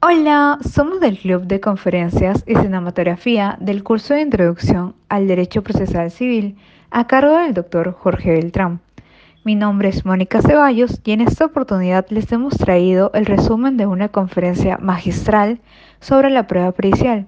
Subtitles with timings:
[0.00, 6.12] Hola, somos del Club de Conferencias y Cinematografía del curso de Introducción al Derecho Procesal
[6.12, 6.56] Civil
[6.92, 8.80] a cargo del doctor Jorge Beltrán.
[9.42, 13.86] Mi nombre es Mónica Ceballos y en esta oportunidad les hemos traído el resumen de
[13.86, 15.60] una conferencia magistral
[15.98, 17.26] sobre la prueba pericial,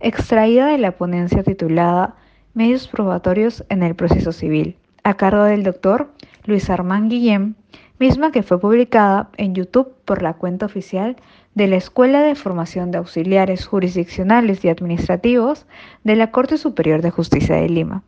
[0.00, 2.16] extraída de la ponencia titulada
[2.54, 6.10] Medios probatorios en el proceso civil, a cargo del doctor
[6.44, 7.54] Luis Armán Guillén,
[8.00, 11.16] misma que fue publicada en YouTube por la cuenta oficial
[11.54, 15.66] de la Escuela de Formación de Auxiliares Jurisdiccionales y Administrativos
[16.04, 18.02] de la Corte Superior de Justicia de Lima.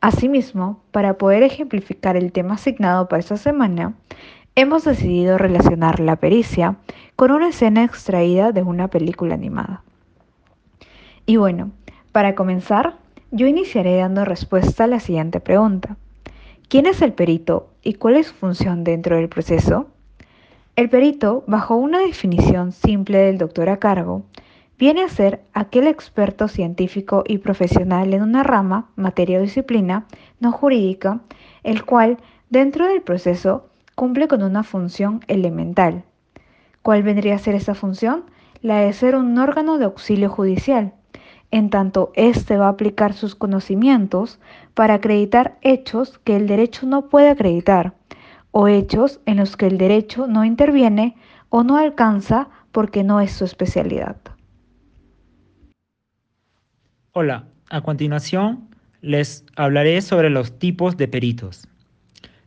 [0.00, 3.94] Asimismo, para poder ejemplificar el tema asignado para esta semana,
[4.54, 6.76] hemos decidido relacionar la pericia
[7.14, 9.82] con una escena extraída de una película animada.
[11.24, 11.70] Y bueno,
[12.12, 12.96] para comenzar,
[13.30, 15.96] yo iniciaré dando respuesta a la siguiente pregunta.
[16.68, 19.88] ¿Quién es el perito y cuál es su función dentro del proceso?
[20.76, 24.24] El perito, bajo una definición simple del doctor a cargo,
[24.78, 30.06] viene a ser aquel experto científico y profesional en una rama, materia o disciplina
[30.38, 31.20] no jurídica,
[31.62, 32.18] el cual,
[32.50, 36.04] dentro del proceso, cumple con una función elemental.
[36.82, 38.24] ¿Cuál vendría a ser esa función?
[38.60, 40.92] La de ser un órgano de auxilio judicial,
[41.50, 44.38] en tanto éste va a aplicar sus conocimientos
[44.74, 47.94] para acreditar hechos que el derecho no puede acreditar
[48.50, 51.16] o hechos en los que el derecho no interviene
[51.48, 54.16] o no alcanza porque no es su especialidad.
[57.12, 58.68] Hola, a continuación
[59.00, 61.66] les hablaré sobre los tipos de peritos.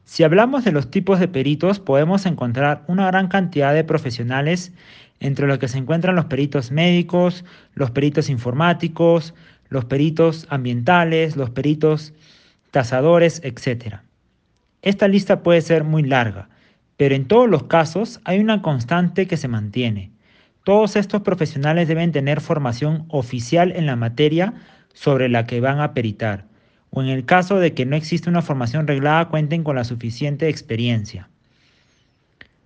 [0.03, 4.73] Si hablamos de los tipos de peritos, podemos encontrar una gran cantidad de profesionales,
[5.19, 9.33] entre los que se encuentran los peritos médicos, los peritos informáticos,
[9.69, 12.13] los peritos ambientales, los peritos
[12.71, 13.97] tasadores, etc.
[14.81, 16.49] Esta lista puede ser muy larga,
[16.95, 20.11] pero en todos los casos hay una constante que se mantiene.
[20.63, 24.53] Todos estos profesionales deben tener formación oficial en la materia
[24.93, 26.45] sobre la que van a peritar,
[26.91, 30.47] o en el caso de que no exista una formación reglada, cuenten con la suficiente
[30.49, 31.29] experiencia.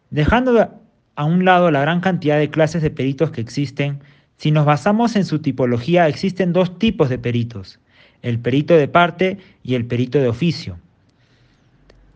[0.09, 0.81] Dejando
[1.15, 3.99] a un lado la gran cantidad de clases de peritos que existen,
[4.37, 7.79] si nos basamos en su tipología, existen dos tipos de peritos,
[8.21, 10.79] el perito de parte y el perito de oficio.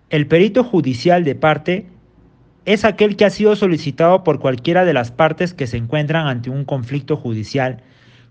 [0.09, 1.85] El perito judicial de parte
[2.63, 6.49] es aquel que ha sido solicitado por cualquiera de las partes que se encuentran ante
[6.49, 7.83] un conflicto judicial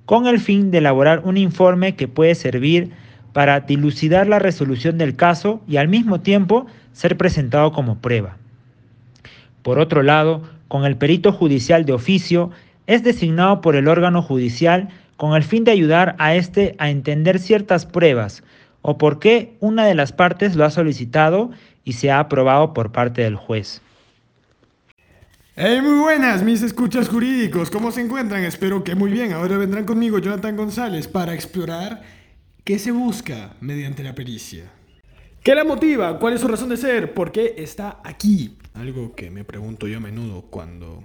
[0.06, 2.92] con el fin de elaborar un informe que puede servir
[3.34, 8.38] para dilucidar la resolución del caso y al mismo tiempo ser presentado como prueba.
[9.62, 12.50] Por otro lado, con el perito judicial de oficio
[12.86, 14.88] es designado por el órgano judicial
[15.18, 18.42] con el fin de ayudar a éste a entender ciertas pruebas
[18.88, 21.50] o por qué una de las partes lo ha solicitado
[21.82, 23.82] y se ha aprobado por parte del juez.
[25.56, 27.68] Hey, muy buenas, mis escuchas jurídicos.
[27.68, 28.44] ¿Cómo se encuentran?
[28.44, 29.32] Espero que muy bien.
[29.32, 32.02] Ahora vendrán conmigo Jonathan González para explorar
[32.62, 34.70] qué se busca mediante la pericia.
[35.42, 36.20] ¿Qué la motiva?
[36.20, 37.12] ¿Cuál es su razón de ser?
[37.12, 38.56] ¿Por qué está aquí?
[38.74, 41.02] Algo que me pregunto yo a menudo cuando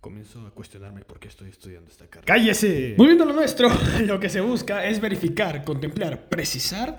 [0.00, 2.26] comienzo a cuestionarme por qué estoy estudiando esta carrera.
[2.26, 2.94] ¡Cállese!
[2.96, 3.70] Volviendo a lo nuestro,
[4.06, 6.98] lo que se busca es verificar, contemplar, precisar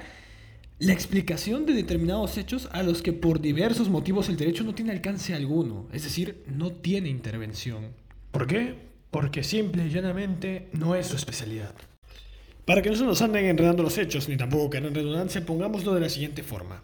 [0.79, 4.91] la explicación de determinados hechos a los que por diversos motivos el derecho no tiene
[4.91, 7.89] alcance alguno, es decir, no tiene intervención.
[8.31, 8.75] ¿Por qué?
[9.11, 11.75] Porque simple y llanamente no es su especialidad.
[12.65, 15.93] Para que no se nos anden enredando los hechos, ni tampoco que en redundancia, pongámoslo
[15.93, 16.81] de la siguiente forma.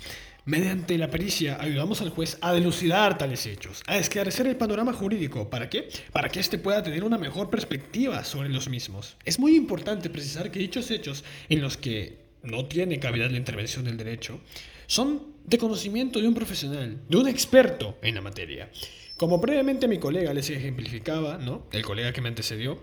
[0.48, 5.50] Mediante la pericia ayudamos al juez a delucidar tales hechos, a esclarecer el panorama jurídico.
[5.50, 5.90] ¿Para qué?
[6.14, 9.18] Para que éste pueda tener una mejor perspectiva sobre los mismos.
[9.26, 13.84] Es muy importante precisar que dichos hechos en los que no tiene cavidad la intervención
[13.84, 14.40] del derecho
[14.86, 18.72] son de conocimiento de un profesional, de un experto en la materia.
[19.18, 21.68] Como previamente mi colega les ejemplificaba, ¿no?
[21.74, 22.82] El colega que me antecedió,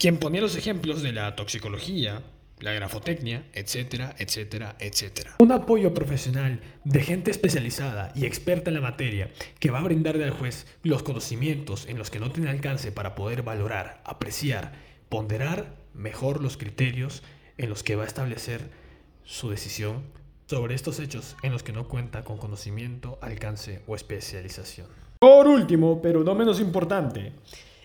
[0.00, 2.24] quien ponía los ejemplos de la toxicología,
[2.60, 5.36] la grafotecnia, etcétera, etcétera, etcétera.
[5.38, 10.24] Un apoyo profesional de gente especializada y experta en la materia que va a brindarle
[10.24, 14.72] al juez los conocimientos en los que no tiene alcance para poder valorar, apreciar,
[15.08, 17.22] ponderar mejor los criterios
[17.58, 18.70] en los que va a establecer
[19.24, 20.02] su decisión
[20.46, 24.86] sobre estos hechos en los que no cuenta con conocimiento, alcance o especialización.
[25.18, 27.32] Por último, pero no menos importante,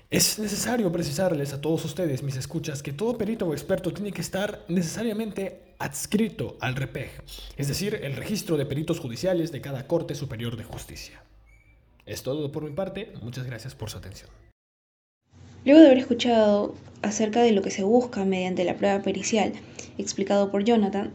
[0.09, 4.21] es necesario precisarles a todos ustedes, mis escuchas, que todo perito o experto tiene que
[4.21, 7.11] estar necesariamente adscrito al REPEG,
[7.57, 11.21] es decir, el registro de peritos judiciales de cada Corte Superior de Justicia.
[12.07, 14.31] Es todo por mi parte, muchas gracias por su atención.
[15.63, 16.73] Luego de haber escuchado
[17.03, 19.53] acerca de lo que se busca mediante la prueba pericial,
[19.99, 21.11] explicado por Jonathan,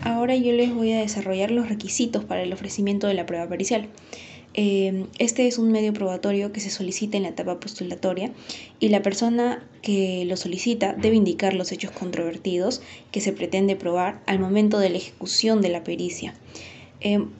[0.00, 3.88] ahora yo les voy a desarrollar los requisitos para el ofrecimiento de la prueba pericial.
[4.56, 8.30] Eh, este es un medio probatorio que se solicita en la etapa postulatoria
[8.78, 12.80] y la persona que lo solicita debe indicar los hechos controvertidos
[13.10, 16.34] que se pretende probar al momento de la ejecución de la pericia,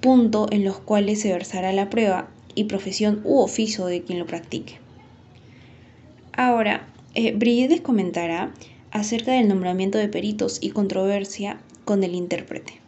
[0.00, 4.26] punto en los cuales se versará la prueba y profesión u oficio de quien lo
[4.26, 4.78] practique.
[6.32, 8.52] Ahora, eh, comentará
[8.90, 12.83] acerca del nombramiento de peritos y controversia con el intérprete.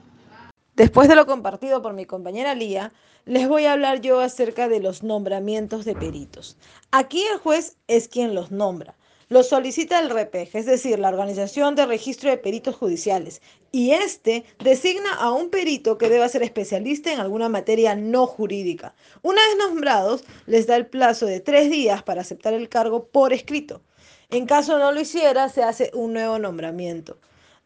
[0.77, 2.93] Después de lo compartido por mi compañera Lía,
[3.25, 6.59] les voy a hablar yo acerca de los nombramientos de peritos.
[6.91, 8.95] Aquí el juez es quien los nombra.
[9.31, 13.41] Los solicita el REPEJ, es decir, la Organización de Registro de Peritos Judiciales,
[13.73, 18.95] y este designa a un perito que deba ser especialista en alguna materia no jurídica.
[19.23, 23.33] Una vez nombrados, les da el plazo de tres días para aceptar el cargo por
[23.33, 23.81] escrito.
[24.29, 27.17] En caso no lo hiciera, se hace un nuevo nombramiento.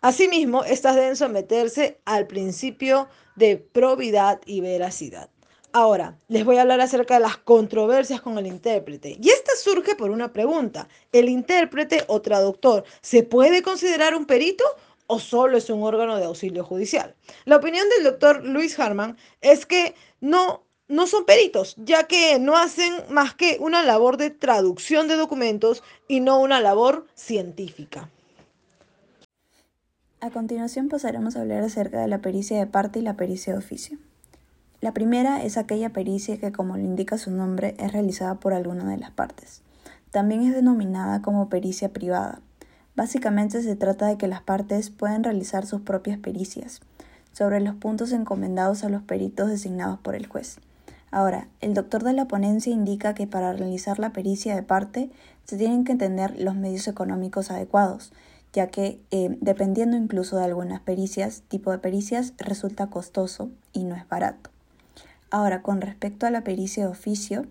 [0.02, 5.29] Asimismo, estas deben someterse al principio de probidad y veracidad.
[5.73, 9.19] Ahora, les voy a hablar acerca de las controversias con el intérprete.
[9.20, 10.88] Y esta surge por una pregunta.
[11.12, 14.64] ¿El intérprete o traductor se puede considerar un perito
[15.06, 17.14] o solo es un órgano de auxilio judicial?
[17.44, 22.56] La opinión del doctor Luis Harman es que no, no son peritos, ya que no
[22.56, 28.11] hacen más que una labor de traducción de documentos y no una labor científica.
[30.22, 33.58] A continuación pasaremos a hablar acerca de la pericia de parte y la pericia de
[33.58, 33.96] oficio.
[34.82, 38.84] La primera es aquella pericia que, como lo indica su nombre, es realizada por alguna
[38.90, 39.62] de las partes.
[40.11, 42.43] También es denominada como pericia privada.
[42.94, 46.81] Básicamente se trata de que las partes pueden realizar sus propias pericias
[47.32, 50.58] sobre los puntos encomendados a los peritos designados por el juez.
[51.11, 55.11] Ahora, el doctor de la ponencia indica que para realizar la pericia de parte
[55.44, 58.12] se tienen que tener los medios económicos adecuados,
[58.52, 63.94] ya que eh, dependiendo incluso de algunas pericias, tipo de pericias, resulta costoso y no
[63.94, 64.50] es barato.
[65.31, 67.47] Ahora, con respecto a la pericia de oficio,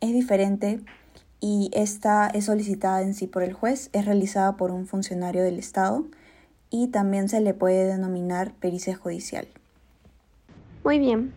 [0.00, 0.80] es diferente
[1.40, 5.58] y esta es solicitada en sí por el juez, es realizada por un funcionario del
[5.58, 6.04] Estado
[6.70, 9.46] y también se le puede denominar pericia judicial.
[10.84, 11.32] Muy bien,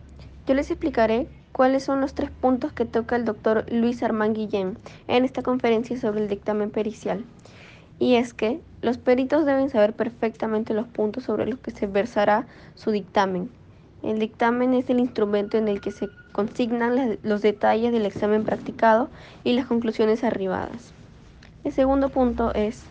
[0.46, 4.78] yo les explicaré cuáles son los tres puntos que toca el doctor Luis Armán Guillén
[5.06, 7.24] en esta conferencia sobre el dictamen pericial.
[7.98, 12.46] Y es que los peritos deben saber perfectamente los puntos sobre los que se versará
[12.74, 13.50] su dictamen.
[14.02, 19.08] El dictamen es el instrumento en el que se consignan los detalles del examen practicado
[19.42, 20.92] y las conclusiones arribadas.
[21.64, 22.84] El segundo punto es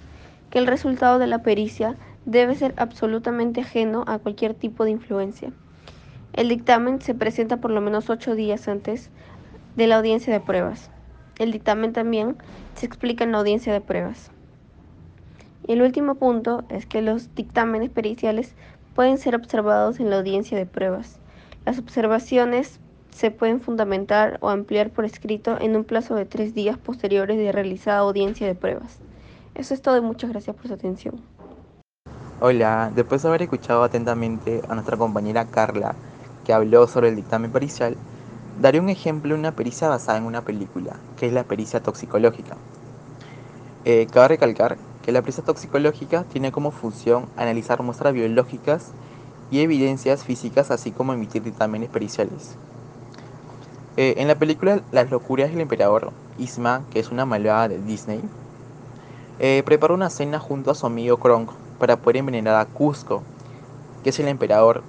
[0.50, 1.96] que el resultado de la pericia
[2.26, 5.54] debe ser absolutamente ajeno a cualquier tipo de influencia.
[6.34, 9.10] El dictamen se presenta por lo menos ocho días antes
[9.78, 10.92] de la audiencia de pruebas.
[11.40, 12.36] El dictamen también
[12.76, 14.32] se explica en la audiencia de pruebas.
[15.68, 18.56] Y el último punto es que los dictámenes periciales
[18.96, 21.20] pueden ser observados en la audiencia de pruebas.
[21.66, 22.80] Las observaciones
[23.12, 27.52] se pueden fundamentar o ampliar por escrito en un plazo de tres días posteriores de
[27.52, 29.00] realizada audiencia de pruebas.
[29.56, 31.20] Eso es todo y muchas gracias por su atención.
[32.40, 35.96] Hola, después de haber escuchado atentamente a nuestra compañera Carla,
[36.46, 37.98] que habló sobre el dictamen pericial,
[38.62, 42.56] daré un ejemplo de una pericia basada en una película, que es la pericia toxicológica.
[43.84, 44.78] Eh, cabe recalcar
[45.12, 48.92] la presa toxicológica tiene como función analizar muestras biológicas
[49.52, 52.56] y evidencias físicas, así como emitir dictámenes periciales.
[53.96, 58.22] Eh, en la película Las locuras del emperador, Isma, que es una malvada de Disney,
[59.40, 63.24] eh, prepara una cena junto a su amigo Kronk para poder envenenar a Cusco,
[64.04, 64.84] que es el emperador.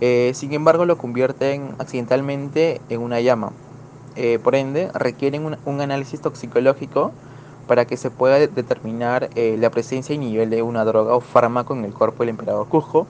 [0.00, 3.52] Eh, sin embargo, lo convierten accidentalmente en una llama.
[4.44, 7.12] por ende, requieren un análisis toxicológico
[7.72, 11.72] para que se pueda determinar eh, la presencia y nivel de una droga o fármaco
[11.72, 13.06] en el cuerpo del emperador Cusco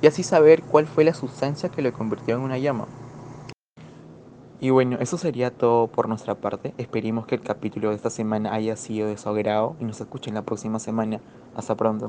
[0.00, 2.86] y así saber cuál fue la sustancia que lo convirtió en una llama.
[4.60, 6.74] Y bueno, eso sería todo por nuestra parte.
[6.78, 10.34] Esperemos que el capítulo de esta semana haya sido de su agrado y nos escuchen
[10.34, 11.18] la próxima semana.
[11.56, 12.06] Hasta pronto.